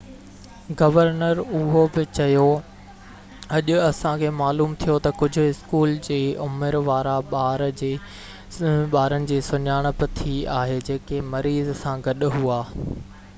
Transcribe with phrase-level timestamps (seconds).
[0.79, 2.45] governor اهو بہ چيو
[3.57, 6.17] اڄ اسان کي معلوم ٿيو تہ ڪجهہ اسڪول جي
[6.49, 12.59] عمر وارا ٻارن جي سڃاڻپ ٿي آهي جيڪي مريض سان گڏ هئا